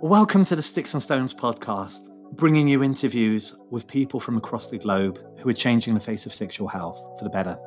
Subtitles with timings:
[0.00, 4.76] Welcome to the Sticks and Stones podcast, bringing you interviews with people from across the
[4.76, 7.58] globe who are changing the face of sexual health for the better.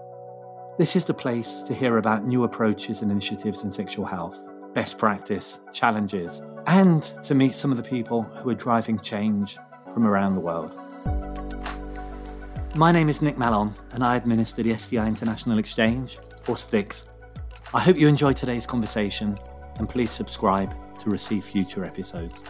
[0.78, 4.44] This is the place to hear about new approaches and initiatives in sexual health,
[4.76, 9.58] best practice, challenges, and to meet some of the people who are driving change
[9.92, 10.72] from around the world.
[12.78, 17.06] My name is Nick Mallon, and I administer the STI International Exchange, or STIX.
[17.74, 19.36] I hope you enjoy today's conversation,
[19.80, 22.44] and please subscribe to receive future episodes.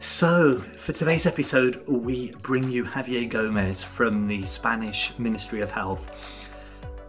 [0.00, 6.18] So, for today's episode, we bring you Javier Gomez from the Spanish Ministry of Health.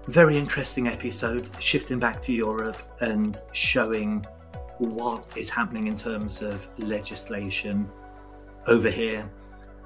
[0.07, 4.25] Very interesting episode, shifting back to Europe and showing
[4.79, 7.89] what is happening in terms of legislation
[8.67, 9.29] over here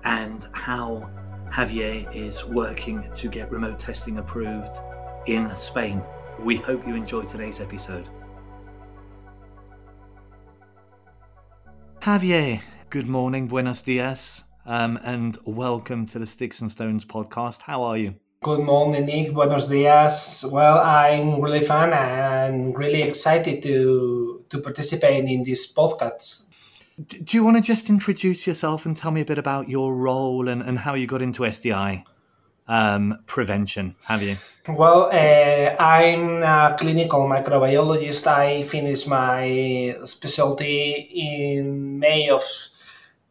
[0.03, 1.09] and how
[1.51, 4.79] Javier is working to get remote testing approved
[5.27, 6.01] in Spain.
[6.39, 8.09] We hope you enjoy today's episode.
[12.01, 17.61] Javier, good morning, buenos dias, um, and welcome to the Sticks and Stones podcast.
[17.61, 18.15] How are you?
[18.43, 19.33] Good morning, Nick.
[19.33, 20.43] Buenos dias.
[20.49, 26.49] Well, I'm really fun and really excited to to participate in this podcast.
[27.07, 30.49] Do you want to just introduce yourself and tell me a bit about your role
[30.49, 32.03] and, and how you got into STI
[32.71, 33.95] um, prevention?
[34.05, 34.37] Have you?
[34.67, 38.25] Well, uh, I'm a clinical microbiologist.
[38.27, 40.91] I finished my specialty
[41.55, 42.43] in May of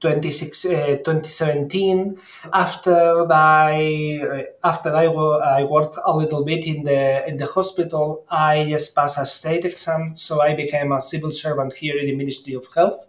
[0.01, 0.71] 26, uh,
[1.05, 2.19] 2017.
[2.53, 8.67] After I after I, I worked a little bit in the in the hospital, I
[8.69, 12.55] just passed a state exam, so I became a civil servant here in the Ministry
[12.55, 13.07] of Health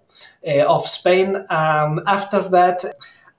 [0.48, 1.46] uh, of Spain.
[1.50, 2.84] And after that,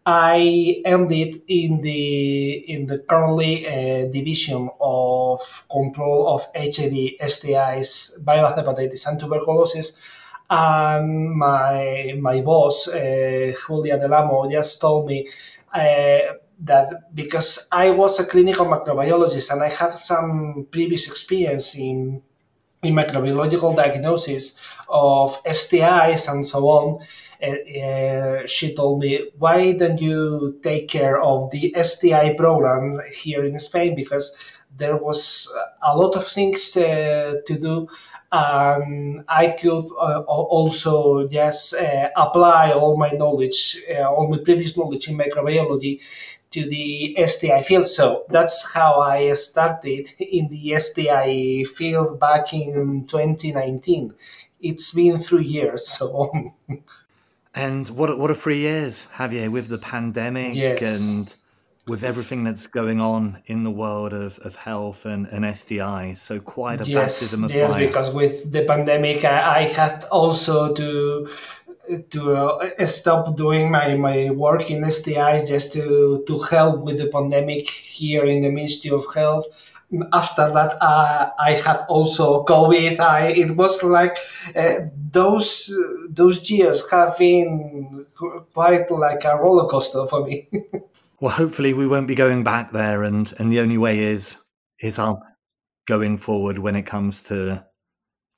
[0.04, 8.56] I ended in the in the currently uh, division of control of HIV, STIs, viral
[8.56, 9.96] hepatitis, and tuberculosis.
[10.50, 15.28] And my my boss, uh, Julia del Amo, just told me
[15.72, 16.18] uh,
[16.60, 22.22] that because I was a clinical microbiologist and I had some previous experience in
[22.82, 27.06] in microbiological diagnosis of STIs and so on,
[27.42, 33.58] uh, she told me, why don't you take care of the STI program here in
[33.58, 33.94] Spain?
[33.94, 37.88] Because there was a lot of things to, to do.
[38.30, 44.76] Um, I could uh, also just uh, apply all my knowledge, uh, all my previous
[44.76, 46.00] knowledge in microbiology
[46.50, 47.86] to the STI field.
[47.86, 54.14] So that's how I started in the STI field back in 2019.
[54.60, 56.30] It's been three years, so
[57.54, 60.82] And what what a three years, Javier, with the pandemic yes.
[60.82, 61.34] and
[61.86, 66.18] with everything that's going on in the world of, of health and, and STIs.
[66.18, 67.86] So quite a yes, baptism of yes, fire.
[67.86, 71.28] because with the pandemic, I, I had also to
[72.10, 77.08] to uh, stop doing my, my work in STIs just to, to help with the
[77.08, 79.71] pandemic here in the Ministry of Health
[80.12, 82.98] after that uh, i had also covid.
[82.98, 84.16] I, it was like
[84.56, 85.74] uh, those
[86.08, 88.06] those years have been
[88.54, 90.48] quite like a roller coaster for me.
[91.20, 94.38] Well hopefully we won't be going back there and and the only way is
[94.80, 95.22] is up
[95.86, 97.64] going forward when it comes to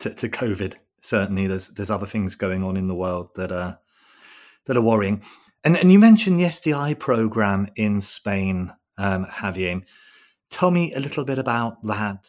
[0.01, 0.75] to, to covid.
[1.01, 3.79] Certainly there's there's other things going on in the world that are
[4.67, 5.23] that are worrying.
[5.65, 9.83] And and you mentioned the STI program in spain um javier
[10.55, 12.29] Tell me a little bit about that.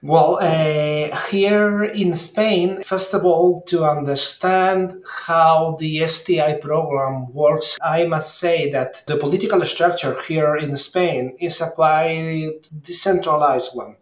[0.00, 7.76] Well, uh, here in Spain, first of all, to understand how the STI program works,
[7.84, 13.96] I must say that the political structure here in Spain is a quite decentralized one.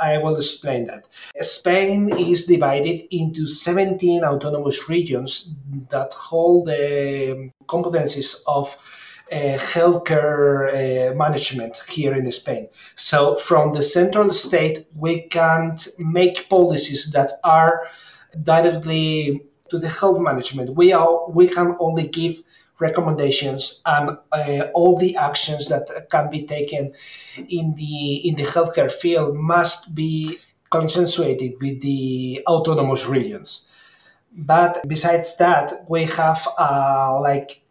[0.00, 1.08] I will explain that.
[1.38, 5.52] Spain is divided into 17 autonomous regions
[5.90, 8.76] that hold the competencies of
[9.34, 12.68] uh, healthcare uh, management here in Spain.
[12.94, 17.82] So, from the central state, we can't make policies that are
[18.42, 20.70] directly to the health management.
[20.76, 22.36] We are we can only give
[22.78, 26.92] recommendations and uh, all the actions that can be taken
[27.48, 30.38] in the in the healthcare field must be
[30.70, 33.66] consensuated with the autonomous regions.
[34.36, 37.63] But besides that, we have uh, like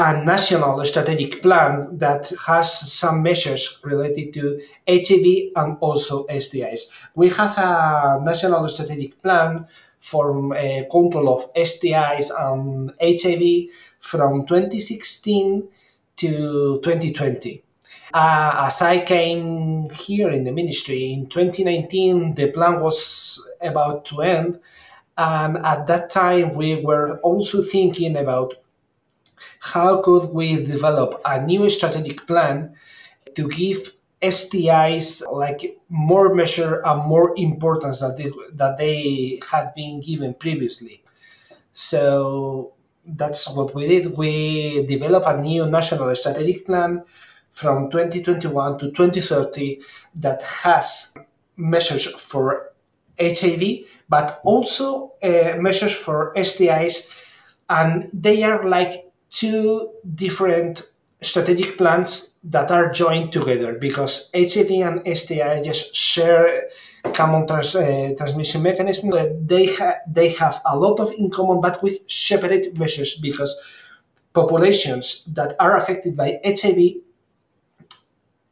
[0.00, 6.90] a national strategic plan that has some measures related to HIV and also STIs.
[7.14, 9.66] We have a national strategic plan
[9.98, 15.68] for uh, control of STIs and HIV from 2016
[16.16, 17.62] to 2020.
[18.14, 24.22] Uh, as I came here in the ministry in 2019, the plan was about to
[24.22, 24.58] end,
[25.18, 28.54] And at that time, we were also thinking about
[29.60, 32.74] how could we develop a new strategic plan
[33.34, 33.92] to give
[34.22, 41.02] STIs like more measure and more importance that they, that they had been given previously.
[41.72, 42.72] So
[43.06, 44.16] that's what we did.
[44.16, 47.02] We developed a new national strategic plan
[47.50, 49.80] from 2021 to 2030
[50.16, 51.16] that has
[51.56, 52.72] measures for
[53.18, 57.24] HIV, but also uh, measures for STIs,
[57.68, 58.92] and they are like
[59.30, 60.82] two different
[61.22, 66.68] strategic plans that are joined together because HIV and STI just share
[67.12, 69.10] common trans, uh, transmission mechanism.
[69.46, 73.54] They ha- they have a lot of in common, but with separate measures because
[74.32, 77.02] populations that are affected by HIV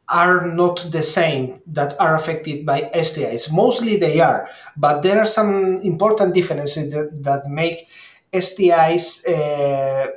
[0.09, 3.53] are not the same that are affected by STIs.
[3.53, 7.87] Mostly they are, but there are some important differences that, that make
[8.33, 10.11] STIs uh,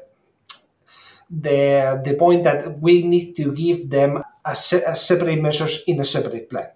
[1.31, 5.99] the the point that we need to give them a, se- a separate measures in
[5.99, 6.67] a separate plan.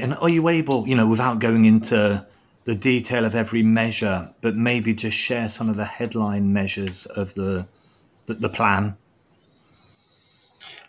[0.00, 2.24] And are you able, you know, without going into
[2.64, 7.34] the detail of every measure, but maybe just share some of the headline measures of
[7.34, 7.66] the
[8.26, 8.96] the, the plan?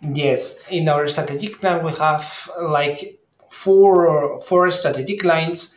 [0.01, 3.19] Yes, in our strategic plan we have like
[3.49, 5.75] four four strategic lines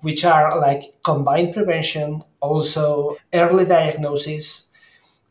[0.00, 4.70] which are like combined prevention, also early diagnosis,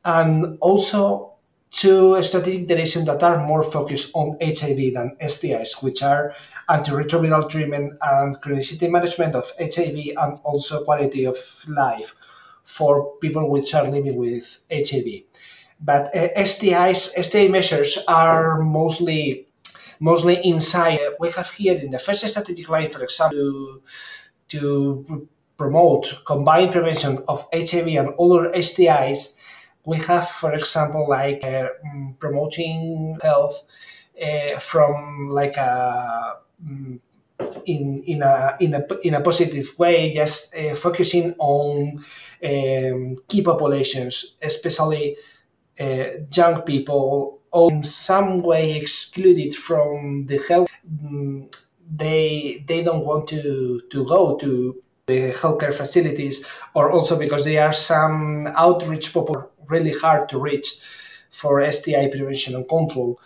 [0.05, 1.30] and also
[1.71, 6.35] two strategic directions that are more focused on HIV than STIs, which are
[6.69, 11.37] antiretroviral treatment and chronicity management of HIV and also quality of
[11.67, 12.15] life
[12.63, 15.23] for people which are living with HIV.
[15.79, 19.47] But uh, STIs, STI measures are mostly
[19.99, 20.99] mostly inside.
[21.19, 23.81] We have here in the first strategic line, for example, to,
[24.59, 25.27] to
[25.57, 29.37] promote combined prevention of HIV and other STIs.
[29.85, 31.69] We have, for example, like uh,
[32.19, 33.63] promoting health
[34.21, 36.37] uh, from like a
[37.65, 41.99] in in a in a in a positive way, just uh, focusing on
[42.43, 45.17] um, key populations, especially
[45.79, 50.69] uh, young people, or in some way excluded from the health.
[50.87, 51.53] Mm,
[51.93, 57.67] they they don't want to to go to the healthcare facilities, or also because there
[57.67, 60.67] are some outreach people really hard to reach
[61.29, 63.19] for STI prevention and control.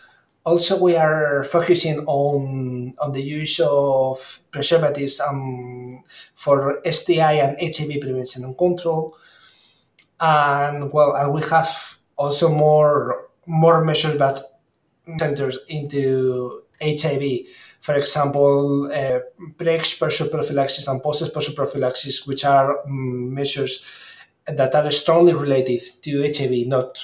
[0.45, 6.03] Also, we are focusing on on the use of preservatives um,
[6.35, 9.17] for STI and HIV prevention and control.
[10.19, 14.39] And well, and we have also more more measures that
[15.19, 17.24] centers into HIV.
[17.80, 19.19] For example, uh,
[19.57, 23.86] pre-exposure prophylaxis and post-exposure prophylaxis, which are um, measures
[24.48, 26.98] that are strongly related to HIV, not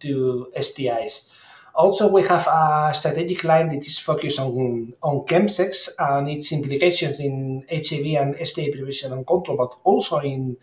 [0.00, 1.34] to STIs.
[1.74, 7.20] Also, we have a strategic line that is focused on, on chemsex and its implications
[7.20, 10.56] in HIV and STI prevention and control, but also in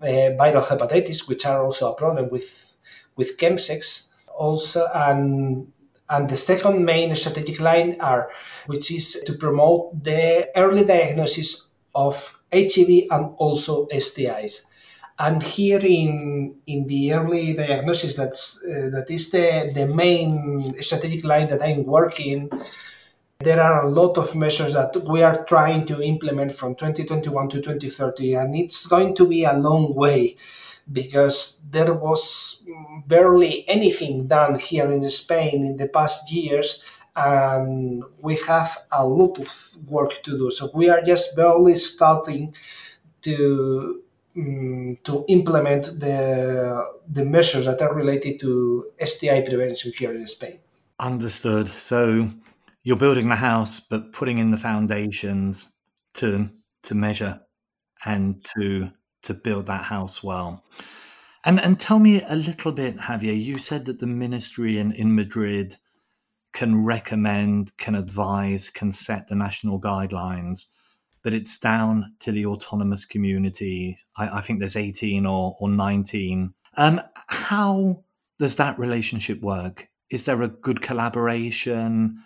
[0.00, 2.76] uh, viral hepatitis, which are also a problem with,
[3.14, 4.08] with chemsex.
[4.34, 5.70] Also, and
[6.10, 8.30] and the second main strategic line are,
[8.66, 14.66] which is to promote the early diagnosis of HIV and also STIs.
[15.18, 21.24] And here in in the early diagnosis, that's uh, that is the the main strategic
[21.24, 22.50] line that I'm working.
[23.38, 27.60] There are a lot of measures that we are trying to implement from 2021 to
[27.60, 30.36] 2030, and it's going to be a long way
[30.90, 32.62] because there was
[33.06, 36.84] barely anything done here in Spain in the past years,
[37.16, 39.50] and we have a lot of
[39.88, 40.50] work to do.
[40.50, 42.54] So we are just barely starting
[43.22, 44.02] to
[44.36, 50.58] um, to implement the the measures that are related to STI prevention here in Spain.
[50.98, 51.68] Understood.
[51.68, 52.30] So
[52.82, 55.72] you're building the house, but putting in the foundations
[56.14, 56.50] to
[56.82, 57.40] to measure
[58.04, 58.90] and to
[59.24, 60.64] to build that house well.
[61.44, 63.38] And and tell me a little bit, Javier.
[63.40, 65.76] You said that the ministry in, in Madrid
[66.52, 70.66] can recommend, can advise, can set the national guidelines
[71.24, 73.96] but it's down to the autonomous community.
[74.16, 76.52] I, I think there's 18 or, or 19.
[76.76, 78.04] Um, how
[78.38, 79.88] does that relationship work?
[80.10, 82.18] Is there a good collaboration?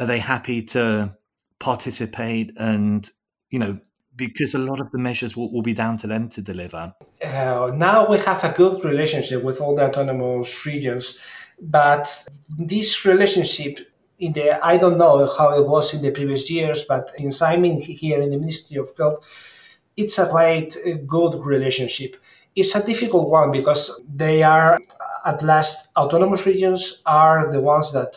[0.00, 1.16] Are they happy to
[1.60, 2.52] participate?
[2.58, 3.08] And,
[3.50, 3.78] you know,
[4.16, 6.94] because a lot of the measures will, will be down to them to deliver.
[7.24, 11.18] Uh, now we have a good relationship with all the autonomous regions,
[11.60, 12.24] but
[12.58, 13.78] this relationship
[14.18, 18.22] in the I don't know how it was in the previous years, but in here
[18.22, 22.16] in the Ministry of Health, it's a quite good relationship.
[22.56, 24.78] It's a difficult one because they are,
[25.26, 28.16] at last, autonomous regions are the ones that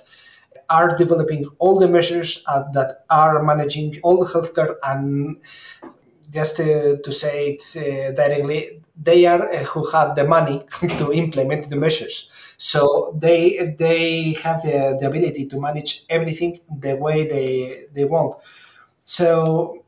[0.70, 5.38] are developing all the measures uh, that are managing all the healthcare and
[6.32, 10.64] just to, to say it uh, directly, they are uh, who had the money
[10.98, 12.32] to implement the measures.
[12.58, 18.36] So they they have the, the ability to manage everything the way they, they want.
[19.04, 19.84] So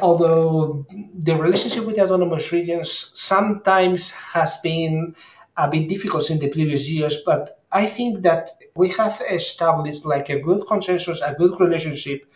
[0.00, 5.14] although the relationship with the autonomous regions sometimes has been
[5.58, 10.30] a bit difficult in the previous years, but I think that we have established like
[10.30, 12.32] a good consensus, a good relationship.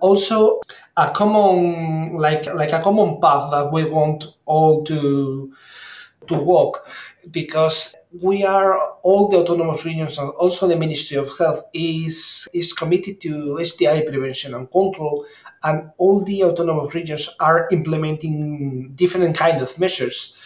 [0.00, 0.60] Also
[0.96, 5.52] a common like like a common path that we want all to
[6.28, 6.88] to walk
[7.32, 12.72] because we are all the autonomous regions and also the Ministry of Health is is
[12.72, 15.26] committed to STI prevention and control
[15.64, 20.39] and all the autonomous regions are implementing different kind of measures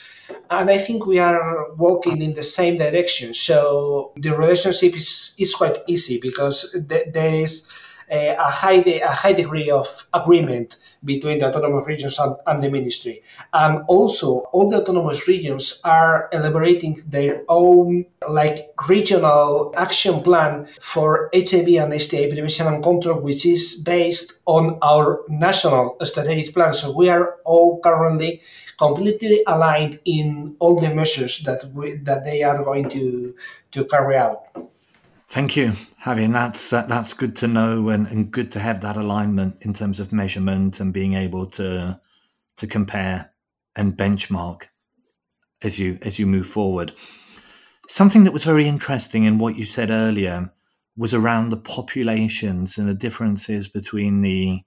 [0.51, 3.35] and I think we are walking in the same direction.
[3.35, 7.69] So the relationship is, is quite easy because th- there is
[8.11, 12.71] a, high de- a high degree of agreement between the autonomous regions and, and, the
[12.71, 13.23] ministry.
[13.53, 21.31] And also, all the autonomous regions are elaborating their own like regional action plan for
[21.35, 26.73] HIV and STI prevention and control, which is based on our national strategic plan.
[26.73, 28.43] So we are all currently
[28.79, 33.35] completely aligned in all the measures that we, that they are going to
[33.73, 34.47] to carry out.
[35.29, 35.73] Thank you,
[36.05, 36.33] Javier.
[36.33, 39.99] That's uh, that's good to know and, and good to have that alignment in terms
[40.01, 42.01] of measurement and being able to
[42.57, 43.33] to compare
[43.75, 44.65] and benchmark
[45.63, 46.93] as you as you move forward.
[47.89, 50.51] Something that was very interesting in what you said earlier
[50.97, 54.61] was around the populations and the differences between the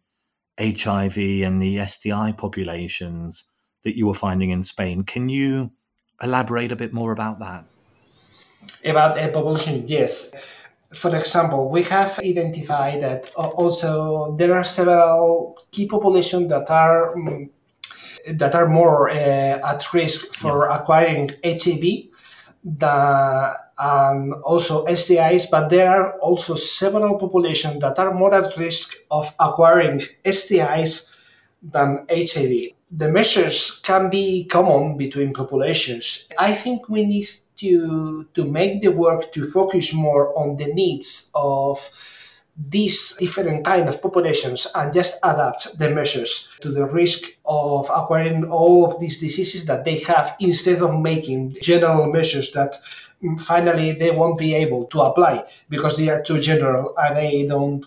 [0.59, 3.45] HIV and the STI populations
[3.83, 5.03] that you were finding in Spain.
[5.03, 5.71] Can you
[6.21, 7.65] elaborate a bit more about that?
[8.83, 10.33] About a population, yes
[10.93, 17.49] for example, we have identified that also there are several key populations that are um,
[18.27, 20.77] that are more uh, at risk for yeah.
[20.79, 22.09] acquiring HIV
[22.63, 28.95] than and also STIs, but there are also several populations that are more at risk
[29.11, 31.13] of acquiring STIs
[31.61, 32.76] than HIV.
[32.91, 36.27] The measures can be common between populations.
[36.37, 37.27] I think we need
[37.57, 41.77] to to make the work to focus more on the needs of
[42.57, 48.49] these different kind of populations and just adapt the measures to the risk of acquiring
[48.49, 52.75] all of these diseases that they have instead of making general measures that
[53.23, 57.45] mm, finally they won't be able to apply because they are too general and they
[57.45, 57.85] don't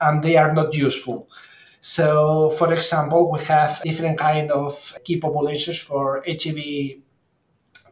[0.00, 1.28] and they are not useful
[1.84, 4.72] so for example we have different kind of
[5.04, 6.58] key populations for hiv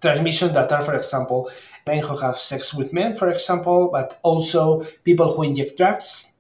[0.03, 1.49] transmission that are, for example,
[1.87, 6.39] men who have sex with men, for example, but also people who inject drugs.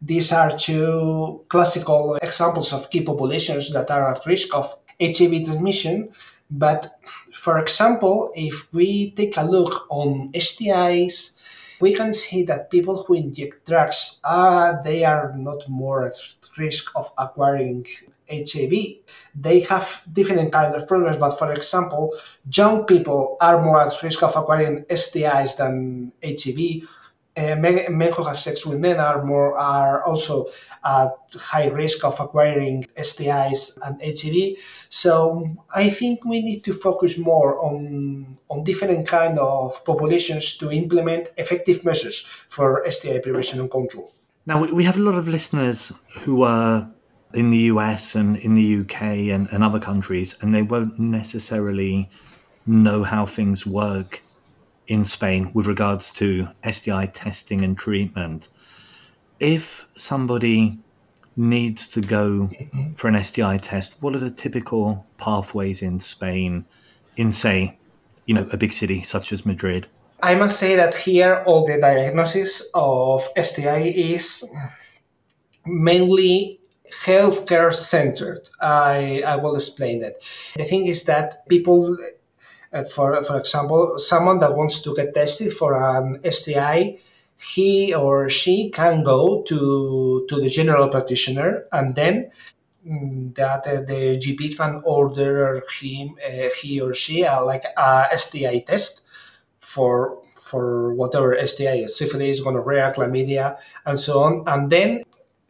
[0.00, 6.10] These are two classical examples of key populations that are at risk of HIV transmission.
[6.50, 6.86] But
[7.32, 11.37] for example, if we take a look on STIs,
[11.80, 16.12] we can see that people who inject drugs, uh, they are not more at
[16.56, 17.86] risk of acquiring
[18.30, 18.72] HIV.
[19.34, 22.12] They have different kind of problems, but for example,
[22.52, 26.88] young people are more at risk of acquiring STIs than HIV.
[27.38, 30.46] Uh, men, men, who have sex with men are more are also
[30.84, 34.58] at high risk of acquiring STIs and HIV.
[34.88, 40.72] So I think we need to focus more on on different kind of populations to
[40.72, 44.10] implement effective measures for STI prevention and control.
[44.46, 45.92] Now we have a lot of listeners
[46.24, 46.90] who are
[47.34, 49.02] in the US and in the UK
[49.34, 52.10] and, and other countries, and they won't necessarily
[52.66, 54.22] know how things work
[54.88, 58.48] in Spain with regards to STI testing and treatment.
[59.38, 60.78] If somebody
[61.36, 62.50] needs to go
[62.96, 66.64] for an STI test, what are the typical pathways in Spain,
[67.16, 67.78] in say,
[68.26, 69.86] you know, a big city such as Madrid?
[70.22, 74.50] I must say that here all the diagnosis of STI is
[75.64, 76.58] mainly
[76.92, 78.48] healthcare centered.
[78.60, 80.14] I, I will explain that.
[80.56, 81.96] The thing is that people,
[82.72, 86.98] uh, for, for example, someone that wants to get tested for an STI,
[87.40, 92.30] he or she can go to, to the general practitioner and then
[92.86, 98.64] mm, that uh, the GP can order him, uh, he or she, like a STI
[98.66, 99.02] test
[99.58, 104.42] for for whatever STI is, syphilis, gonorrhea, chlamydia, and so on.
[104.46, 105.02] And then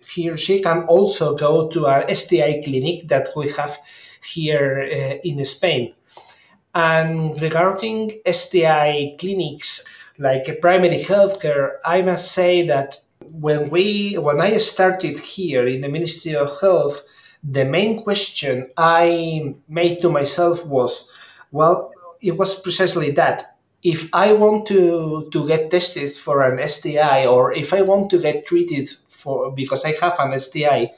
[0.05, 3.79] he or she can also go to our STI clinic that we have
[4.25, 5.95] here uh, in Spain.
[6.75, 9.87] And regarding STI clinics,
[10.19, 12.97] like primary healthcare, I must say that
[13.31, 17.03] when we when I started here in the Ministry of Health,
[17.43, 21.13] the main question I made to myself was,
[21.53, 23.57] well, it was precisely that.
[23.83, 28.21] If I want to, to get tested for an STI or if I want to
[28.21, 30.93] get treated for because I have an STI,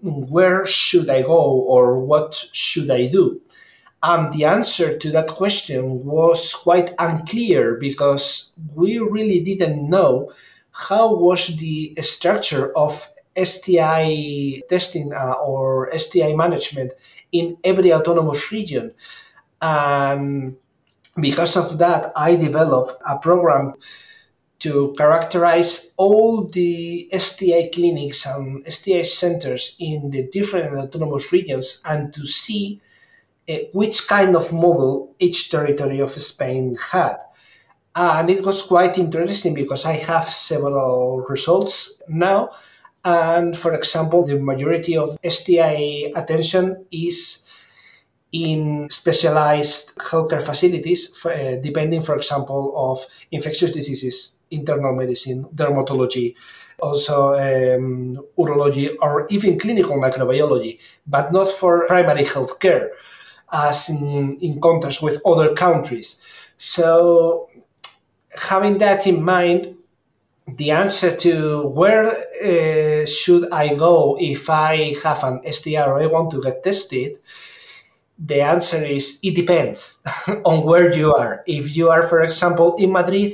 [0.00, 3.40] where should I go or what should I do?
[4.06, 10.30] And the answer to that question was quite unclear because we really didn't know
[10.72, 13.08] how was the structure of
[13.42, 16.92] STI testing uh, or STI management
[17.32, 18.92] in every autonomous region.
[19.62, 20.58] And
[21.18, 23.72] because of that, I developed a program
[24.58, 32.12] to characterize all the STI clinics and STI centers in the different autonomous regions and
[32.12, 32.82] to see
[33.72, 37.16] which kind of model each territory of Spain had.
[37.96, 42.50] And it was quite interesting because I have several results now.
[43.04, 47.44] And for example, the majority of STI attention is
[48.32, 52.98] in specialized healthcare facilities, for, uh, depending, for example, of
[53.30, 56.34] infectious diseases, internal medicine, dermatology,
[56.80, 62.58] also um, urology, or even clinical microbiology, but not for primary health
[63.52, 66.20] as in, in contrast with other countries.
[66.58, 67.48] So
[68.48, 69.74] having that in mind,
[70.46, 76.06] the answer to where uh, should I go if I have an STI or I
[76.06, 77.18] want to get tested,
[78.18, 80.02] the answer is it depends
[80.44, 81.42] on where you are.
[81.46, 83.32] If you are, for example, in Madrid,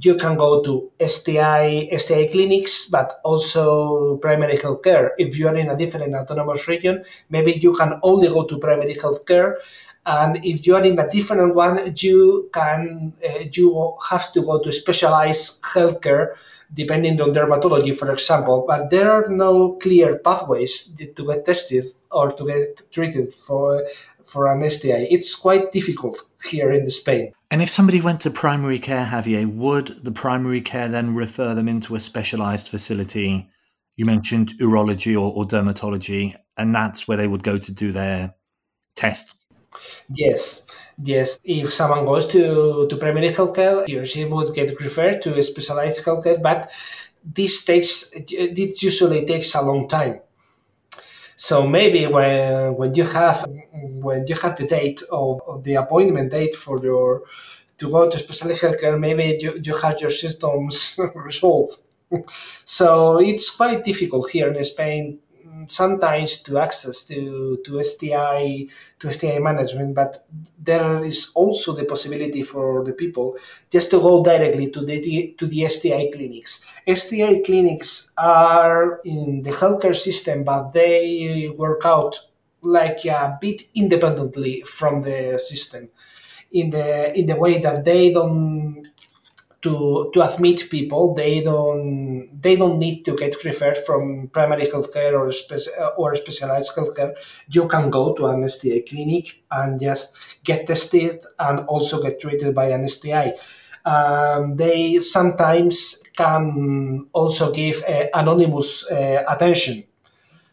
[0.00, 5.12] you can go to STI STI clinics, but also primary health care.
[5.18, 8.94] If you are in a different autonomous region, maybe you can only go to primary
[8.94, 9.58] health care
[10.06, 14.58] and if you are in a different one, you can uh, you have to go
[14.58, 16.34] to specialized healthcare
[16.72, 18.64] depending on dermatology, for example.
[18.66, 23.84] But there are no clear pathways to get tested or to get treated for
[24.30, 25.06] for an STI.
[25.10, 27.32] It's quite difficult here in Spain.
[27.50, 31.68] And if somebody went to primary care, Javier, would the primary care then refer them
[31.68, 33.48] into a specialized facility?
[33.96, 38.34] You mentioned urology or, or dermatology, and that's where they would go to do their
[38.94, 39.34] test
[40.14, 40.66] Yes,
[41.02, 41.38] yes.
[41.44, 45.42] If someone goes to, to primary healthcare, he or she would get referred to a
[45.42, 46.70] specialized healthcare, but
[47.24, 50.20] this takes it usually takes a long time.
[51.42, 53.46] So maybe when when you have
[54.06, 57.22] when you have the date of, of the appointment date for your
[57.78, 61.78] to go to specialized healthcare, maybe you, you have your symptoms resolved.
[62.66, 65.18] so it's quite difficult here in Spain
[65.68, 68.66] sometimes to access to, to STI
[68.98, 70.26] to STI management, but
[70.58, 73.36] there is also the possibility for the people
[73.70, 76.70] just to go directly to the to the STI clinics.
[76.86, 82.18] STI clinics are in the healthcare system, but they work out
[82.62, 85.88] like a bit independently from the system
[86.52, 88.86] in the in the way that they don't
[89.62, 95.12] to to admit people they don't they don't need to get referred from primary healthcare
[95.12, 95.30] or
[95.98, 97.12] or specialized healthcare.
[97.48, 102.54] You can go to an STI clinic and just get tested and also get treated
[102.54, 103.32] by an STI
[103.84, 109.84] um, they sometimes can also give uh, anonymous uh, attention.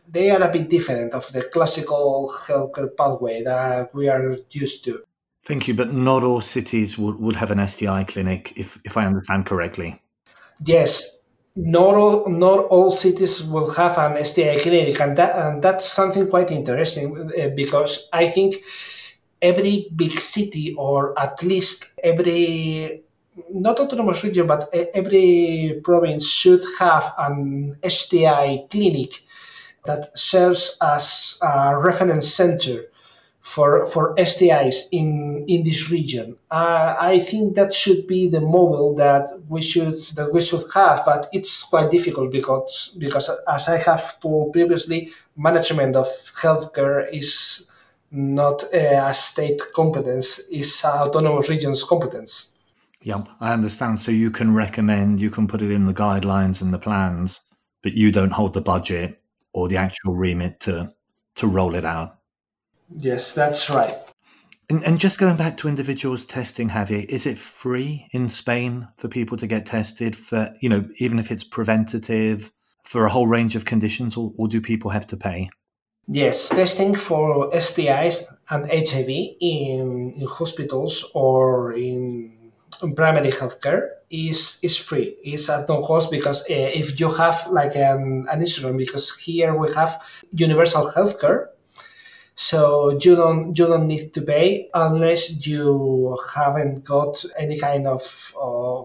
[0.09, 5.03] They are a bit different of the classical healthcare pathway that we are used to
[5.47, 9.05] Thank you, but not all cities would, would have an STI clinic, if, if I
[9.05, 10.01] understand correctly.
[10.65, 11.21] Yes,
[11.55, 16.27] not all, not all cities will have an STI clinic, and, that, and that's something
[16.29, 18.55] quite interesting uh, because I think
[19.41, 23.03] every big city, or at least every
[23.49, 29.13] not autonomous region, but every province should have an STI clinic
[29.85, 32.83] that serves as a reference center
[33.47, 36.35] for for STIs in in this region.
[36.51, 41.03] Uh, I think that should be the model that we should that we should have,
[41.05, 46.07] but it's quite difficult because because as I have told previously, management of
[46.41, 47.69] healthcare is
[48.11, 52.59] not a state competence; is autonomous regions competence.
[53.03, 54.01] Yep, I understand.
[54.01, 57.39] So you can recommend, you can put it in the guidelines and the plans,
[57.81, 59.21] but you don't hold the budget
[59.53, 60.93] or the actual remit to
[61.35, 62.16] to roll it out.
[62.89, 63.93] Yes, that's right.
[64.69, 69.07] And, and, just going back to individuals testing, Javier, is it free in Spain for
[69.07, 72.51] people to get tested for, you know, even if it's preventative
[72.83, 75.49] for a whole range of conditions, or, or do people have to pay?
[76.09, 84.59] Yes, testing for STIs and HIV in, in hospitals or in, in primary healthcare is
[84.63, 85.17] is free.
[85.21, 89.53] It's at no cost because uh, if you have like an, an instrument, because here
[89.53, 91.47] we have universal healthcare,
[92.37, 98.03] so you don't you don't need to pay unless you haven't got any kind of,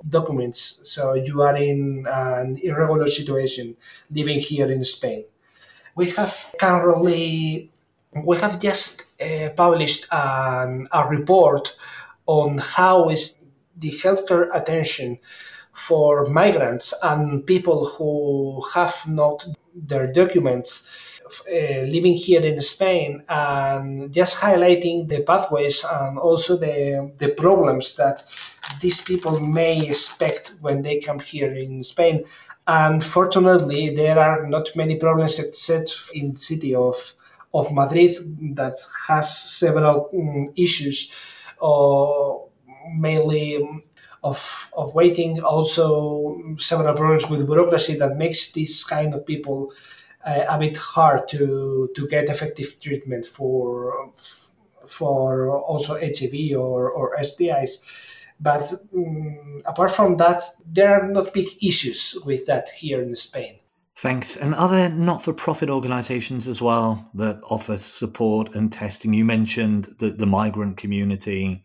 [0.08, 0.80] documents.
[0.82, 3.76] So you are in an irregular situation
[4.10, 5.24] living here in Spain
[5.94, 7.70] we have currently
[8.24, 11.76] we have just uh, published an, a report
[12.26, 13.36] on how is
[13.76, 15.18] the healthcare attention
[15.72, 21.11] for migrants and people who have not their documents
[21.48, 27.96] uh, living here in Spain and just highlighting the pathways and also the, the problems
[27.96, 28.22] that
[28.80, 32.24] these people may expect when they come here in Spain
[32.66, 37.14] Unfortunately, there are not many problems except in city of
[37.54, 38.12] of Madrid
[38.54, 38.74] that
[39.08, 39.26] has
[39.60, 41.10] several um, issues,
[41.60, 42.48] or
[42.96, 43.56] mainly
[44.22, 45.42] of of waiting.
[45.42, 49.74] Also, several problems with bureaucracy that makes this kind of people uh,
[50.24, 54.10] a bit hard to to get effective treatment for
[54.86, 58.10] for also HIV or or STIs
[58.42, 63.58] but um, apart from that, there are not big issues with that here in Spain.
[63.96, 64.36] Thanks.
[64.36, 69.12] And are there not for profit organizations as well that offer support and testing?
[69.12, 71.62] You mentioned the, the migrant community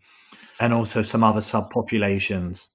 [0.60, 2.68] and also some other subpopulations.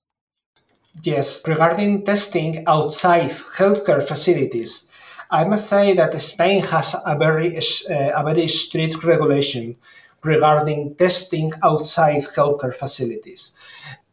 [1.03, 4.91] Yes, regarding testing outside healthcare facilities,
[5.33, 9.75] I must say that Spain has a very, uh, a very strict regulation
[10.23, 13.55] regarding testing outside healthcare facilities.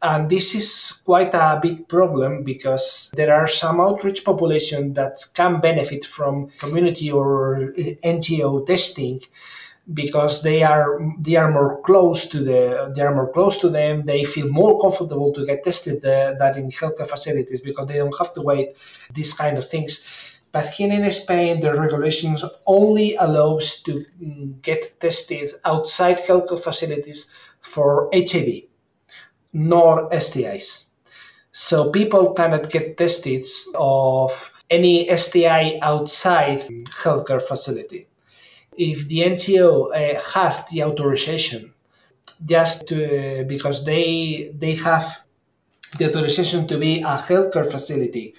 [0.00, 5.61] And this is quite a big problem because there are some outreach population that can
[5.61, 9.20] benefit from community or NGO testing
[9.92, 14.04] because they are they are more close to the they are more close to them
[14.04, 18.16] they feel more comfortable to get tested uh, than in healthcare facilities because they don't
[18.16, 18.76] have to wait
[19.12, 24.98] these kind of things but here in Spain, the regulations only allows to mm, get
[25.00, 28.62] tested outside healthcare facilities for HIV,
[29.52, 30.90] nor STIs.
[31.52, 36.60] So people cannot get tested of any STI outside
[37.02, 38.08] healthcare facility.
[38.76, 41.72] If the NGO uh, has the authorization,
[42.44, 45.24] just to, uh, because they they have
[45.98, 48.34] the authorization to be a healthcare facility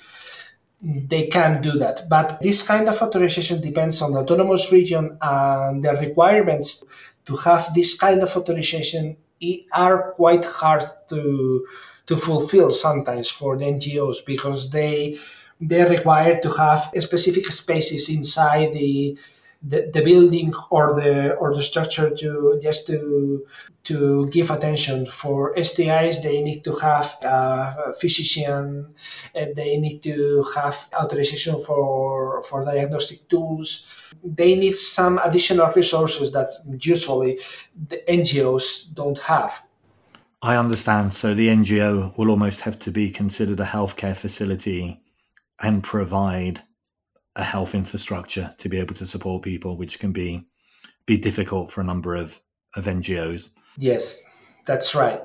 [0.81, 2.01] they can do that.
[2.09, 6.83] But this kind of authorization depends on the autonomous region and the requirements
[7.25, 9.17] to have this kind of authorization
[9.73, 11.65] are quite hard to
[12.07, 15.17] to fulfill sometimes for the NGOs because they
[15.59, 19.17] they're required to have specific spaces inside the
[19.63, 23.45] the, the building or the or the structure to just to
[23.83, 25.05] to give attention.
[25.05, 28.93] For STIs they need to have a physician
[29.33, 33.87] they need to have authorization for for diagnostic tools.
[34.23, 37.39] They need some additional resources that usually
[37.87, 39.63] the NGOs don't have.
[40.41, 41.13] I understand.
[41.13, 44.99] So the NGO will almost have to be considered a healthcare facility
[45.59, 46.63] and provide
[47.35, 50.45] a health infrastructure to be able to support people, which can be
[51.05, 52.39] be difficult for a number of,
[52.75, 53.49] of NGOs.
[53.77, 54.29] Yes,
[54.65, 55.21] that's right.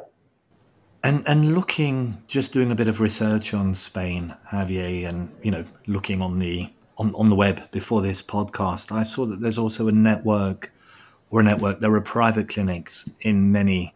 [1.02, 5.64] And and looking, just doing a bit of research on Spain, Javier, and you know,
[5.86, 9.88] looking on the on, on the web before this podcast, I saw that there's also
[9.88, 10.72] a network
[11.30, 11.80] or a network.
[11.80, 13.94] There are private clinics in many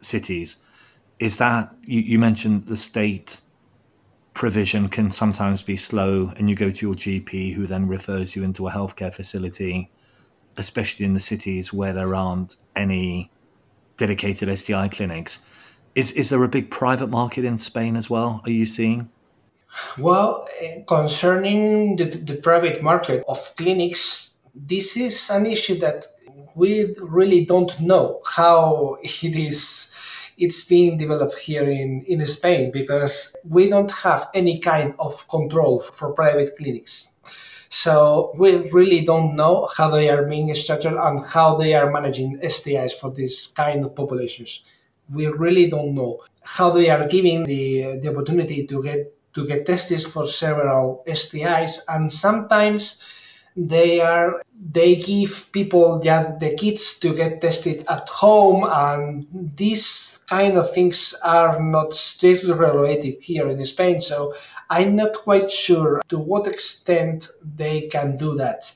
[0.00, 0.58] cities.
[1.18, 3.40] Is that you, you mentioned the state
[4.34, 8.42] provision can sometimes be slow, and you go to your GP, who then refers you
[8.42, 9.90] into a healthcare facility,
[10.56, 13.30] especially in the cities where there aren't any
[13.96, 15.38] dedicated STI clinics.
[15.94, 18.42] Is is there a big private market in Spain as well?
[18.44, 19.10] Are you seeing?
[19.98, 26.06] Well, eh, concerning the, the private market of clinics, this is an issue that
[26.54, 29.93] we really don't know how it is
[30.36, 35.80] it's being developed here in, in Spain because we don't have any kind of control
[35.80, 37.14] for private clinics.
[37.68, 42.38] So we really don't know how they are being structured and how they are managing
[42.38, 44.64] STIs for this kind of populations.
[45.12, 49.66] We really don't know how they are giving the, the opportunity to get to get
[49.66, 53.02] tested for several STIs and sometimes
[53.56, 60.20] they are they give people just the kids to get tested at home and these
[60.28, 64.34] kind of things are not strictly regulated here in spain so
[64.70, 68.72] i'm not quite sure to what extent they can do that.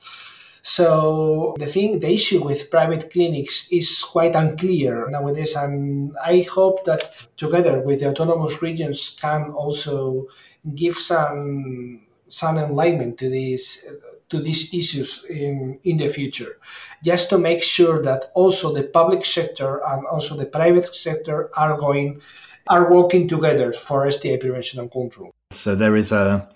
[0.61, 6.85] So the thing, the issue with private clinics is quite unclear nowadays, and I hope
[6.85, 10.27] that together with the autonomous regions can also
[10.75, 13.95] give some some enlightenment to these
[14.29, 16.57] to these issues in in the future,
[17.03, 21.77] just to make sure that also the public sector and also the private sector are
[21.77, 22.21] going
[22.67, 25.31] are working together for STI prevention and control.
[25.51, 26.47] So there is a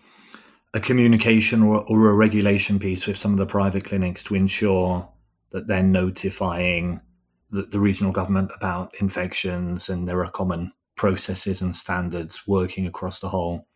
[0.75, 5.07] a communication or, or a regulation piece with some of the private clinics to ensure
[5.51, 6.99] that they're notifying
[7.51, 13.19] the, the regional government about infections and there are common processes and standards working across
[13.19, 13.67] the whole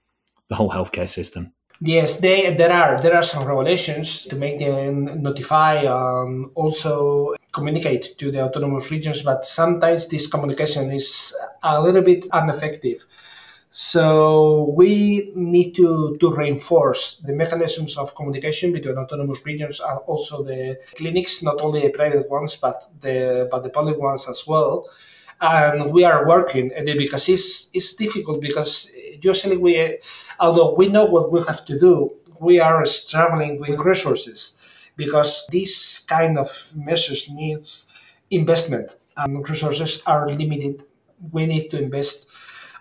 [0.49, 1.53] the whole healthcare system.
[1.79, 8.17] Yes, they, there are there are some regulations to make them notify and also communicate
[8.17, 13.05] to the autonomous regions, but sometimes this communication is a little bit ineffective.
[13.69, 20.43] So we need to, to reinforce the mechanisms of communication between autonomous regions and also
[20.43, 24.89] the clinics, not only the private ones, but the but the public ones as well.
[25.39, 29.99] And we are working at it because it's it's difficult because usually we,
[30.39, 34.63] although we know what we have to do, we are struggling with resources
[34.95, 37.91] because this kind of measures needs
[38.31, 40.83] investment and resources are limited.
[41.31, 42.27] We need to invest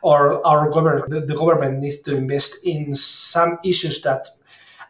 [0.03, 4.29] or our government, the, the government needs to invest in some issues that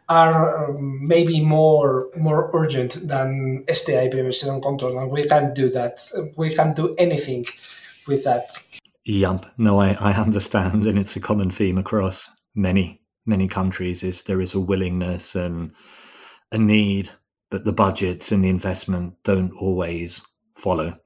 [0.09, 5.71] are um, maybe more more urgent than STI prevention and control, and we can't do
[5.71, 6.01] that.
[6.37, 7.47] We can't do anything
[8.07, 8.51] with that.
[9.05, 9.47] Yep.
[9.59, 14.03] No, I, I understand, and it's a common theme across many many countries.
[14.03, 15.73] Is there is a willingness and
[16.53, 17.11] a need,
[17.51, 20.23] but the budgets and the investment don't always
[20.55, 20.99] follow.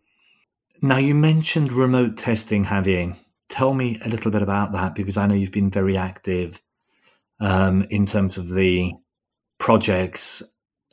[0.82, 3.16] Now, you mentioned remote testing, Javier
[3.50, 6.62] tell me a little bit about that because I know you've been very active
[7.40, 8.92] um, in terms of the
[9.58, 10.42] projects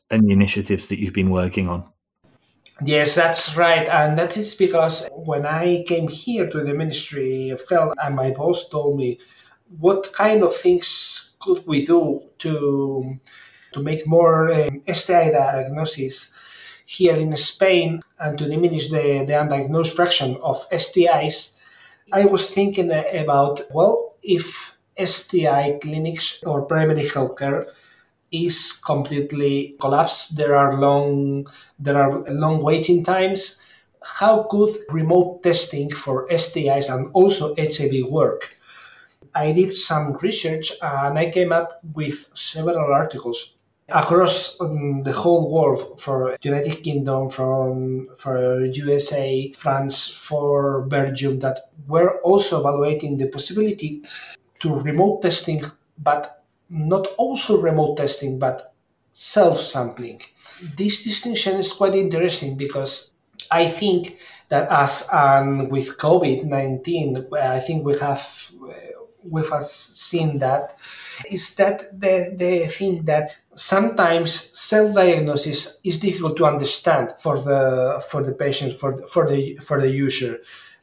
[0.10, 1.86] and the initiatives that you've been working on.
[2.83, 3.88] Yes, that's right.
[3.89, 8.31] And that is because when I came here to the Ministry of Health, and my
[8.31, 9.19] boss told me,
[9.79, 13.19] what kind of things could we do to,
[13.73, 16.33] to make more um, STI diagnosis
[16.86, 21.55] here in Spain and to diminish the, the undiagnosed fraction of STIs?
[22.13, 27.65] I was thinking about, well, if STI clinics or primary healthcare
[28.31, 31.47] is completely collapsed, there are long
[31.79, 33.62] there are long waiting times.
[34.19, 38.49] How could remote testing for STIs and also HIV work?
[39.36, 43.57] I did some research and I came up with several articles
[43.89, 51.60] across um, the whole world for United Kingdom, from for USA, France, for Belgium that
[51.88, 54.03] were also evaluating the possibility
[54.60, 55.63] to remote testing,
[55.98, 58.74] but not also remote testing, but
[59.12, 60.22] self-sampling.
[60.76, 63.13] This distinction is quite interesting because
[63.52, 64.17] I think
[64.50, 68.24] that as um, with COVID nineteen, I think we have
[69.24, 70.76] we have seen that
[71.30, 78.24] is that the the thing that sometimes self-diagnosis is difficult to understand for the for
[78.24, 80.39] the patient for the, for the for the user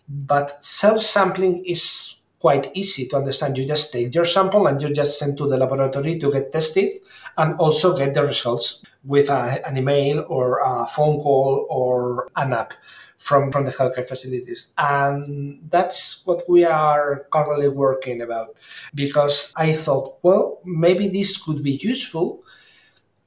[0.08, 3.56] but self-sampling is quite easy to understand.
[3.56, 6.90] You just take your sample and you just send to the laboratory to get tested
[7.38, 12.52] and also get the results with a, an email or a phone call or an
[12.52, 12.74] app
[13.16, 14.74] from, from the healthcare facilities.
[14.76, 18.54] And that's what we are currently working about
[18.94, 22.44] because I thought, well, maybe this could be useful.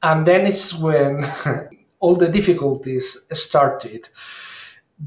[0.03, 1.23] And then it's when
[2.01, 4.09] all the difficulties started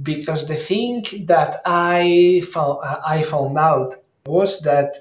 [0.02, 3.94] because the thing that I found uh, I found out
[4.26, 4.96] was that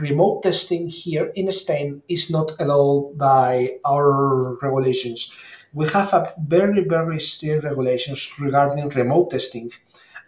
[0.00, 5.32] remote testing here in Spain is not allowed by our regulations.
[5.72, 9.70] We have a very very strict regulations regarding remote testing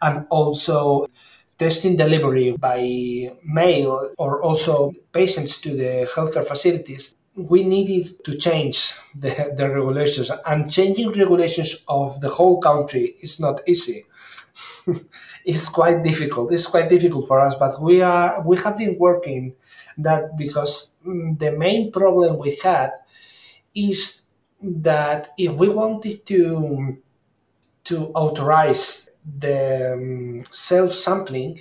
[0.00, 1.06] and also
[1.58, 2.80] testing delivery by
[3.44, 10.30] mail or also patients to the healthcare facilities we needed to change the, the regulations
[10.46, 14.04] and changing regulations of the whole country is not easy.
[15.46, 16.52] It's quite difficult.
[16.52, 19.54] It's quite difficult for us but we are we have been working
[19.98, 22.92] that because mm, the main problem we had
[23.74, 24.26] is
[24.62, 26.96] that if we wanted to
[27.84, 31.60] to authorize the um, self-sampling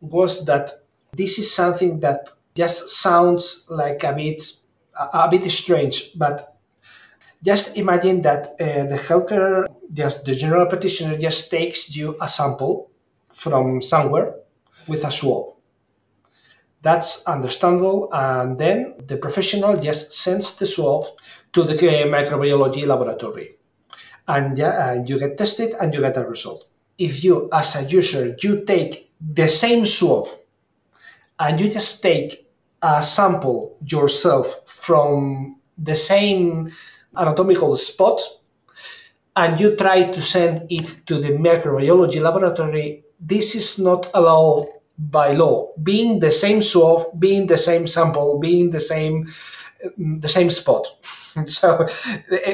[0.00, 0.70] was that
[1.12, 4.42] this is something that just sounds like a bit
[4.96, 6.56] a, bit strange, but
[7.44, 12.90] just imagine that uh, the healthcare, just the general practitioner, just takes you a sample
[13.30, 14.34] from somewhere
[14.86, 15.54] with a swab.
[16.82, 21.06] That's understandable, and then the professional just sends the swab
[21.52, 23.48] to the uh, microbiology laboratory.
[24.26, 26.66] And, and you get tested and you get a result.
[26.98, 30.28] If you, as a user, you take the same swab
[31.38, 32.43] and you just take
[32.84, 36.70] a sample yourself from the same
[37.16, 38.20] anatomical spot
[39.36, 44.68] and you try to send it to the microbiology laboratory, this is not allowed
[44.98, 45.72] by law.
[45.82, 49.26] Being the same swab, being the same sample, being the same
[49.98, 50.86] the same spot.
[51.46, 51.86] so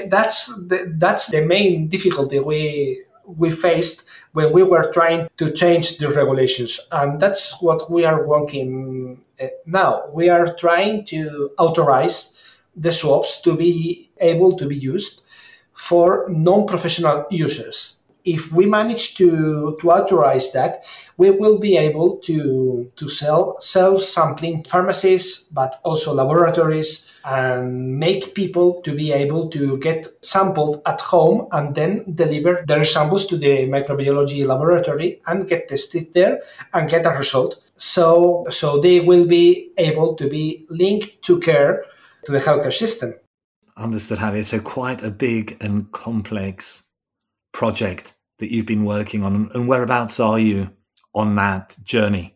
[0.08, 5.98] that's the, that's the main difficulty we we faced when we were trying to change
[5.98, 10.04] the regulations, and that's what we are working uh, Uh, now.
[10.12, 12.42] We are trying to authorize
[12.76, 15.22] the swabs to be able to be used
[15.72, 17.99] for non-professional users.
[18.24, 20.84] If we manage to, to authorize that,
[21.16, 28.80] we will be able to, to sell self-sampling pharmacies, but also laboratories, and make people
[28.82, 33.68] to be able to get sampled at home and then deliver their samples to the
[33.68, 36.40] microbiology laboratory and get tested there
[36.72, 37.56] and get a result.
[37.76, 41.84] So, so they will be able to be linked to care
[42.24, 43.14] to the healthcare system.
[43.76, 44.44] Understood, Javier.
[44.44, 46.84] So quite a big and complex
[47.52, 49.50] project that you've been working on.
[49.54, 50.70] And whereabouts are you
[51.14, 52.34] on that journey?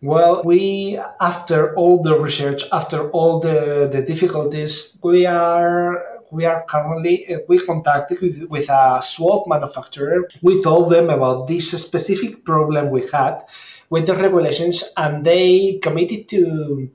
[0.00, 6.62] Well, we, after all the research, after all the, the difficulties, we are we are
[6.68, 10.28] currently uh, we contacted with, with a swab manufacturer.
[10.42, 13.42] We told them about this specific problem we had
[13.90, 16.90] with the regulations, and they committed to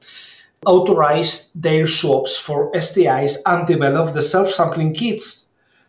[0.65, 5.42] authorize their swabs for STIs and develop the self-sampling kits.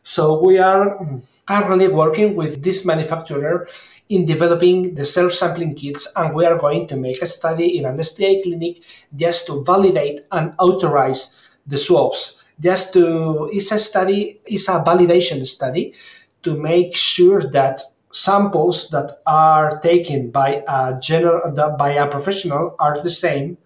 [0.04, 1.00] So we are
[1.46, 3.66] currently working with this manufacturer
[4.10, 8.02] in developing the self-sampling kits and we are going to make a study in an
[8.02, 8.82] STI clinic
[9.16, 12.46] just to validate and authorize the swabs.
[12.60, 15.94] Just to, it's a study, it's a validation study
[16.42, 17.80] to make sure that
[18.12, 23.56] samples that are taken by a general, by a professional are the same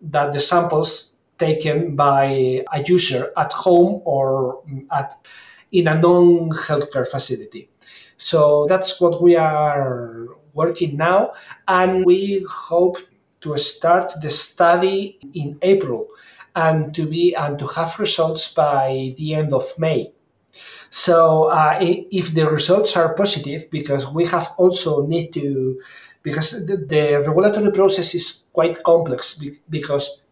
[0.00, 5.12] that the samples taken by a user at home or at
[5.72, 7.70] in a non-healthcare facility.
[8.16, 11.32] So that's what we are working now,
[11.66, 12.98] and we hope
[13.40, 16.06] to start the study in April
[16.54, 20.12] and to be and to have results by the end of May.
[20.90, 25.80] So uh, if the results are positive, because we have also need to,
[26.22, 30.23] because the, the regulatory process is quite complex, because,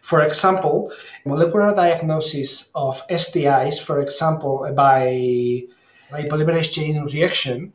[0.00, 0.92] for example,
[1.24, 5.62] molecular diagnosis of STIs, for example, by
[6.10, 7.72] by polymerase chain reaction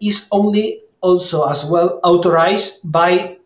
[0.00, 3.36] is only also as well authorized by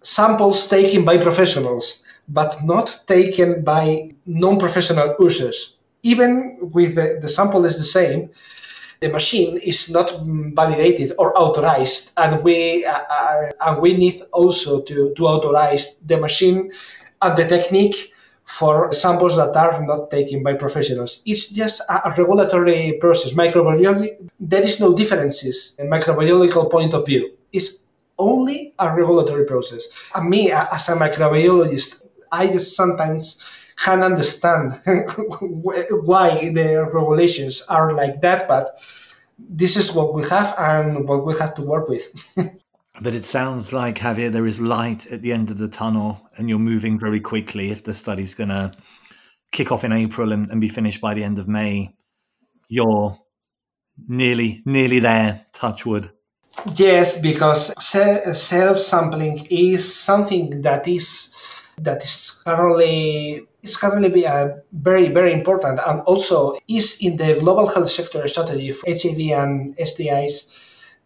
[0.00, 5.78] samples taken by professionals, but not taken by non-professional users.
[6.02, 8.30] Even with the, the sample is the same,
[9.00, 10.12] the machine is not
[10.54, 16.16] validated or authorized, and we uh, uh, and we need also to, to authorize the
[16.16, 16.70] machine
[17.22, 18.12] and the technique
[18.44, 21.22] for samples that are not taken by professionals.
[21.24, 23.32] It's just a regulatory process.
[23.32, 27.32] Microbiology, there is no differences in microbiological point of view.
[27.52, 27.84] It's
[28.18, 30.10] only a regulatory process.
[30.14, 33.40] And me, as a microbiologist, I just sometimes
[33.76, 34.72] can't understand
[36.04, 38.80] why the regulations are like that, but
[39.38, 42.10] this is what we have and what we have to work with.
[43.00, 46.48] But it sounds like, Javier, there is light at the end of the tunnel and
[46.48, 48.72] you're moving very quickly if the study's going to
[49.50, 51.94] kick off in April and, and, be finished by the end of May.
[52.68, 53.18] You're
[54.08, 56.10] nearly, nearly there, touch wood.
[56.76, 61.34] Yes, because self-sampling is something that is
[61.78, 67.66] that is currently is currently uh, very very important and also is in the global
[67.66, 70.62] health sector strategy for HIV and STIs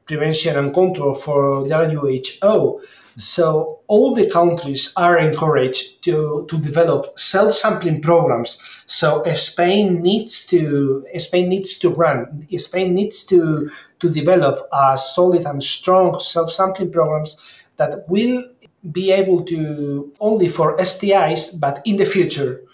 [0.07, 2.81] prevention and control for WHO.
[3.19, 8.83] So all the countries are encouraged to, to develop self-sampling programs.
[8.87, 12.47] So Spain needs to Spain needs to run.
[12.57, 13.71] Spain needs to
[14.01, 17.39] to develop a solid and strong self-sampling programs
[17.79, 18.45] that will
[18.93, 22.66] be able to only for STIs, but in the future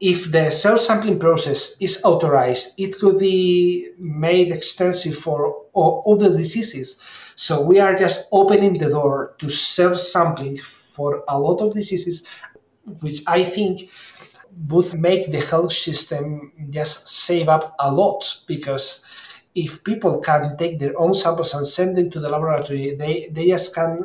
[0.00, 7.00] if the self sampling process is authorized, it could be made extensive for other diseases.
[7.34, 12.26] So we are just opening the door to self sampling for a lot of diseases,
[13.00, 13.90] which I think
[14.68, 19.04] would make the health system just save up a lot because
[19.54, 23.48] if people can take their own samples and send them to the laboratory, they, they
[23.48, 24.02] just can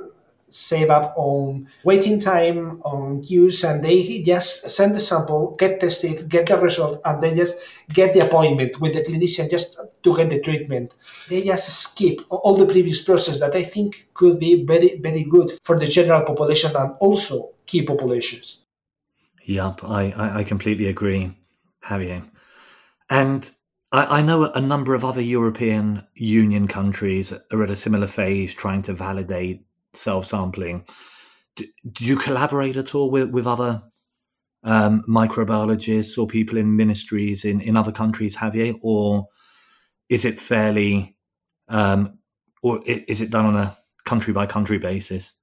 [0.53, 6.29] save up on waiting time, on queues, and they just send the sample, get tested,
[6.29, 7.57] get the result, and they just
[7.89, 10.93] get the appointment with the clinician just to get the treatment.
[11.29, 15.51] They just skip all the previous process that I think could be very, very good
[15.63, 18.65] for the general population and also key populations.
[19.45, 21.35] Yep, I, I, completely agree,
[21.83, 22.23] Javier.
[23.09, 23.49] And
[23.91, 28.81] I know a number of other European Union countries are at a similar phase trying
[28.83, 30.85] to validate self sampling.
[31.55, 33.83] Do, do, you collaborate at all with, with other
[34.63, 38.79] um, microbiologists or people in ministries in, in other countries, have you?
[38.81, 39.27] Or
[40.09, 41.15] is it fairly,
[41.67, 42.17] um,
[42.61, 45.33] or is it done on a country by country basis?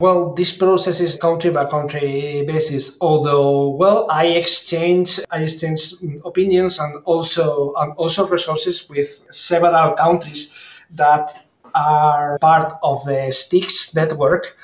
[0.00, 2.96] Well, this process is country by country basis.
[3.00, 5.94] Although, well, I exchange I exchange
[6.24, 10.54] opinions and also also resources with several countries
[10.90, 11.32] that
[11.78, 14.56] are part of the STIX network,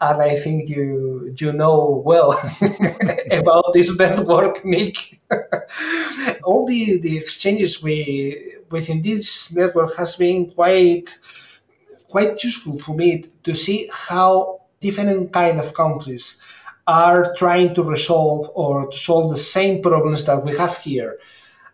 [0.00, 2.32] and I think you you know well
[3.30, 5.20] about this network, Nick.
[6.44, 11.16] All the, the exchanges we within this network has been quite
[12.08, 16.42] quite useful for me to see how different kind of countries
[16.86, 21.18] are trying to resolve or to solve the same problems that we have here.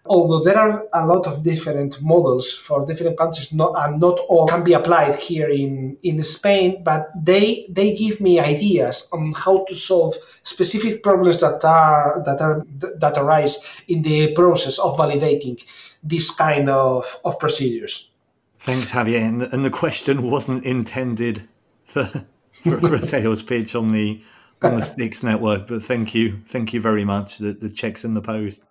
[0.08, 4.46] Although there are a lot of different models for different countries, not, and not all
[4.46, 9.64] can be applied here in, in Spain, but they they give me ideas on how
[9.64, 12.64] to solve specific problems that are that are
[13.00, 15.62] that arise in the process of validating
[16.02, 18.12] this kind of, of procedures.
[18.60, 19.20] Thanks, Javier.
[19.20, 21.48] And the, and the question wasn't intended
[21.84, 24.20] for for, for a sales pitch on the
[24.62, 25.68] on the STIX network.
[25.68, 27.38] But thank you, thank you very much.
[27.38, 28.64] The, the checks in the post.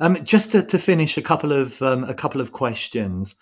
[0.00, 3.36] Um, just to, to finish, a couple of um, a couple of questions.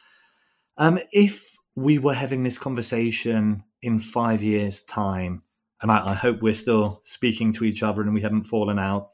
[0.77, 5.43] Um, if we were having this conversation in five years' time,
[5.81, 9.11] and I, I, hope we're still speaking to each other and we haven't fallen out,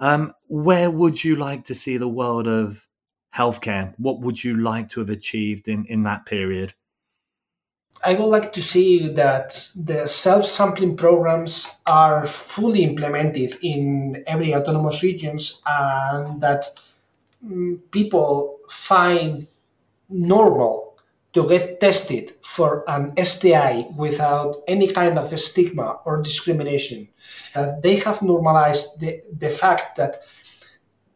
[0.00, 2.86] um, where would you like to see the world of
[3.34, 3.94] healthcare?
[3.98, 6.74] What would you like to have achieved in in that period?
[8.04, 15.02] I would like to see that the self-sampling programs are fully implemented in every autonomous
[15.02, 16.64] regions and that
[17.44, 19.46] mm, people find
[20.08, 20.98] normal
[21.32, 27.08] to get tested for an STI without any kind of stigma or discrimination.
[27.54, 30.16] That they have normalized the, the fact that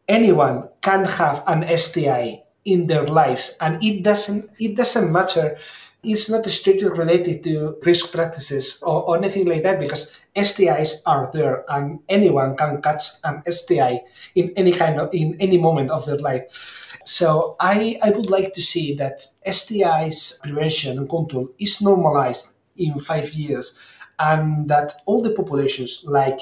[0.07, 5.57] anyone can have an STI in their lives and it doesn't it doesn't matter
[6.03, 11.29] it's not strictly related to risk practices or, or, anything like that because STIs are
[11.31, 13.99] there and anyone can catch an STI
[14.35, 16.97] in any kind of in any moment of their life.
[17.03, 22.97] So I, I would like to see that STIs prevention and control is normalized in
[22.97, 23.77] five years
[24.19, 26.39] and that all the populations like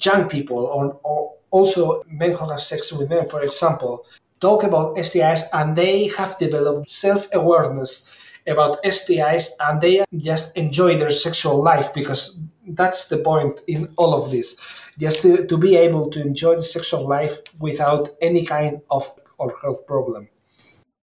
[0.00, 4.06] young people or, or also men who have sex with men, for example,
[4.40, 11.10] talk about STIs and they have developed self-awareness about STIs and they just enjoy their
[11.10, 14.80] sexual life because that's the point in all of this.
[14.98, 19.56] Just to, to be able to enjoy the sexual life without any kind of or
[19.62, 20.28] health problem.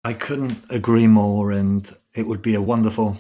[0.04, 3.18] I couldn't agree more, and it would be a wonderful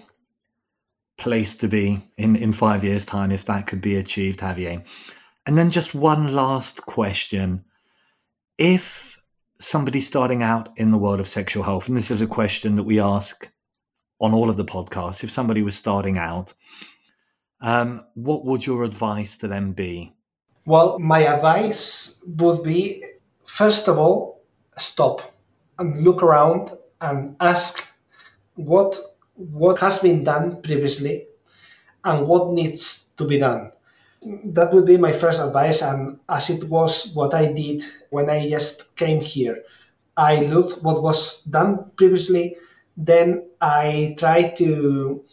[1.18, 4.84] place to be in, in five years' time if that could be achieved, Javier.
[5.46, 7.66] And then just one last question.
[8.58, 9.20] If
[9.60, 12.84] somebody starting out in the world of sexual health, and this is a question that
[12.84, 13.49] we ask
[14.20, 16.54] on all of the podcasts, if somebody was starting out,
[17.62, 20.14] um, what would your advice to them be?
[20.66, 23.04] Well, my advice would be
[23.50, 24.42] first of all,
[24.78, 25.22] stop
[25.80, 27.88] and look around and ask
[28.56, 28.98] what
[29.36, 31.28] what has been done previously
[32.04, 33.72] and what needs to be done.
[34.44, 38.50] That would be my first advice, and as it was what I did when I
[38.50, 39.64] just came here,
[40.18, 42.58] I looked what was done previously
[43.08, 45.24] then I try to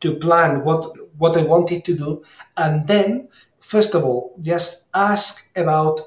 [0.00, 0.86] to plan what
[1.18, 2.22] what I wanted to do,
[2.56, 3.28] and then
[3.58, 6.00] first of all, just ask about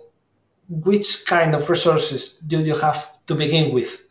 [0.70, 4.08] which kind of resources do you have to begin with.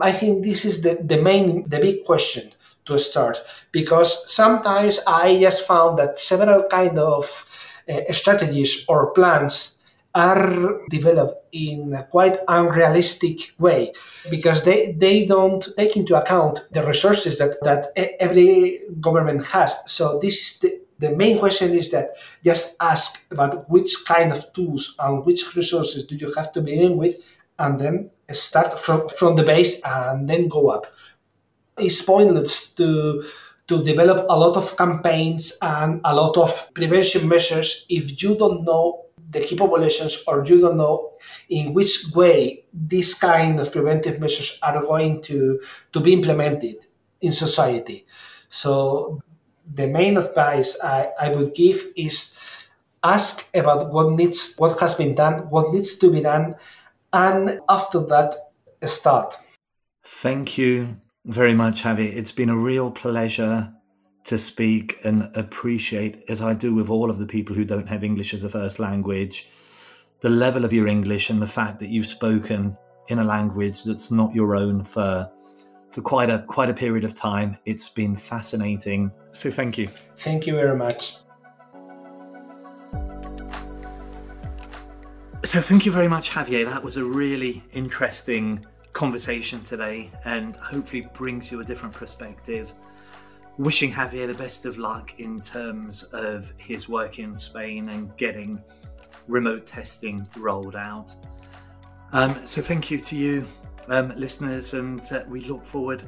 [0.00, 2.52] I think this is the, the main the big question
[2.84, 3.38] to start
[3.72, 7.24] because sometimes I just found that several kind of
[7.88, 9.75] uh, strategies or plans
[10.16, 13.92] are developed in a quite unrealistic way
[14.30, 17.86] because they, they don't take into account the resources that, that
[18.18, 19.92] every government has.
[19.92, 24.42] So this is the, the main question is that just ask about which kind of
[24.54, 29.36] tools and which resources do you have to begin with and then start from, from
[29.36, 30.86] the base and then go up.
[31.78, 33.22] It's pointless to
[33.66, 38.62] to develop a lot of campaigns and a lot of prevention measures if you don't
[38.62, 41.10] know the key populations or you don't know
[41.48, 45.60] in which way these kind of preventive measures are going to,
[45.92, 46.76] to be implemented
[47.20, 48.06] in society.
[48.48, 49.20] So
[49.66, 52.38] the main advice I, I would give is
[53.02, 56.54] ask about what needs what has been done, what needs to be done,
[57.12, 58.34] and after that
[58.82, 59.34] start.
[60.04, 62.14] Thank you very much, Javi.
[62.14, 63.72] It's been a real pleasure
[64.26, 68.02] to speak and appreciate, as I do with all of the people who don't have
[68.02, 69.48] English as a first language,
[70.20, 72.76] the level of your English and the fact that you've spoken
[73.08, 75.30] in a language that's not your own for
[75.92, 77.56] for quite a quite a period of time.
[77.66, 79.12] It's been fascinating.
[79.32, 79.86] So thank you.
[80.16, 81.18] Thank you very much.
[85.44, 86.68] So thank you very much, Javier.
[86.68, 92.74] That was a really interesting conversation today and hopefully brings you a different perspective.
[93.58, 98.62] Wishing Javier the best of luck in terms of his work in Spain and getting
[99.28, 101.14] remote testing rolled out.
[102.12, 103.46] Um, so, thank you to you,
[103.88, 106.02] um, listeners, and uh, we look forward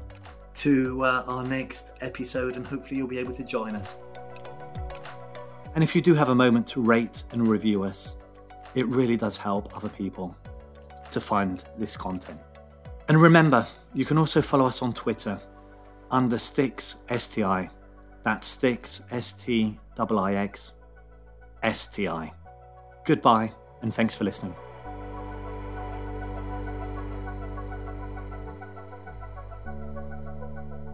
[0.57, 3.96] to uh, our next episode, and hopefully, you'll be able to join us.
[5.74, 8.16] And if you do have a moment to rate and review us,
[8.74, 10.36] it really does help other people
[11.11, 12.40] to find this content.
[13.09, 15.40] And remember, you can also follow us on Twitter
[16.11, 17.70] under Stix STI.
[18.24, 20.74] That's Sticks S T I X
[21.62, 22.32] S T I.
[23.04, 23.52] Goodbye,
[23.82, 24.54] and thanks for listening.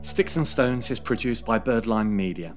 [0.03, 2.55] Sticks and Stones is produced by Birdlime Media.